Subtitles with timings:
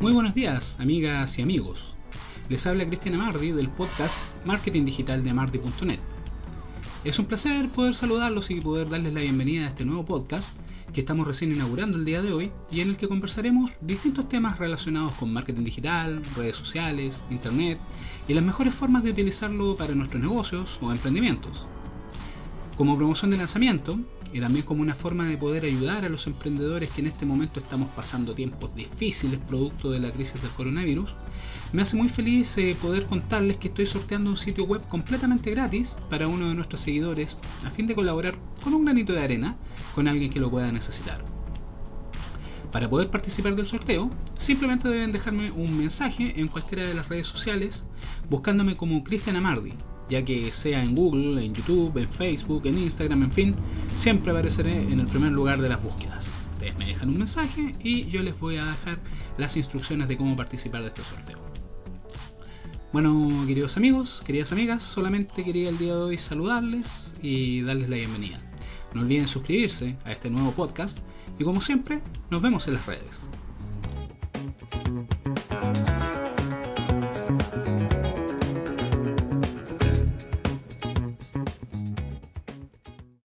[0.00, 1.94] Muy buenos días, amigas y amigos.
[2.48, 6.00] Les habla Cristian Amardi del podcast Marketing Digital de Amardi.net.
[7.04, 10.56] Es un placer poder saludarlos y poder darles la bienvenida a este nuevo podcast
[10.94, 14.58] que estamos recién inaugurando el día de hoy y en el que conversaremos distintos temas
[14.58, 17.78] relacionados con marketing digital, redes sociales, internet
[18.26, 21.66] y las mejores formas de utilizarlo para nuestros negocios o emprendimientos.
[22.80, 24.00] Como promoción de lanzamiento
[24.32, 27.60] y también como una forma de poder ayudar a los emprendedores que en este momento
[27.60, 31.14] estamos pasando tiempos difíciles producto de la crisis del coronavirus,
[31.74, 35.98] me hace muy feliz eh, poder contarles que estoy sorteando un sitio web completamente gratis
[36.08, 37.36] para uno de nuestros seguidores
[37.66, 39.58] a fin de colaborar con un granito de arena
[39.94, 41.22] con alguien que lo pueda necesitar.
[42.72, 44.08] Para poder participar del sorteo,
[44.38, 47.84] simplemente deben dejarme un mensaje en cualquiera de las redes sociales
[48.30, 49.74] buscándome como Cristian Amardi,
[50.10, 53.54] ya que sea en Google, en YouTube, en Facebook, en Instagram, en fin,
[53.94, 56.34] siempre apareceré en el primer lugar de las búsquedas.
[56.54, 58.98] Ustedes me dejan un mensaje y yo les voy a dejar
[59.38, 61.38] las instrucciones de cómo participar de este sorteo.
[62.92, 67.96] Bueno, queridos amigos, queridas amigas, solamente quería el día de hoy saludarles y darles la
[67.96, 68.40] bienvenida.
[68.92, 70.98] No olviden suscribirse a este nuevo podcast
[71.38, 73.30] y como siempre, nos vemos en las redes.